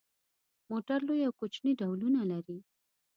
[0.71, 2.57] موټر لوی او کوچني ډولونه لري.